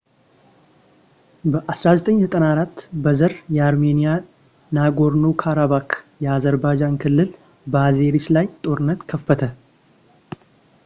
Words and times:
በ1994 1.53 2.79
በዘር 3.03 3.33
የአርሜንያ 3.57 4.13
ናጎርኖ-ካራባክ 4.75 5.89
የአዘርባጃን 6.25 6.95
ክልል 7.03 7.29
በአዜሪስ 7.73 8.27
ላይ 8.37 8.47
ጦርነት 8.65 9.03
ከፈተ 9.13 9.51